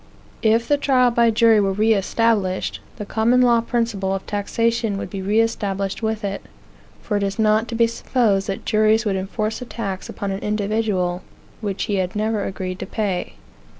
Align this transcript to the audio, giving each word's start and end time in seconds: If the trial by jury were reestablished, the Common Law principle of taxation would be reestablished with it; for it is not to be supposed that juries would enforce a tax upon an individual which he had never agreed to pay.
If 0.41 0.67
the 0.67 0.77
trial 0.77 1.11
by 1.11 1.29
jury 1.29 1.59
were 1.59 1.73
reestablished, 1.73 2.79
the 2.95 3.05
Common 3.05 3.39
Law 3.39 3.61
principle 3.61 4.15
of 4.15 4.25
taxation 4.25 4.97
would 4.97 5.11
be 5.11 5.21
reestablished 5.21 6.01
with 6.01 6.23
it; 6.25 6.41
for 7.03 7.17
it 7.17 7.21
is 7.21 7.37
not 7.37 7.67
to 7.67 7.75
be 7.75 7.85
supposed 7.85 8.47
that 8.47 8.65
juries 8.65 9.05
would 9.05 9.15
enforce 9.15 9.61
a 9.61 9.65
tax 9.65 10.09
upon 10.09 10.31
an 10.31 10.39
individual 10.39 11.21
which 11.59 11.83
he 11.83 11.97
had 11.97 12.15
never 12.15 12.45
agreed 12.45 12.79
to 12.79 12.87
pay. 12.87 13.33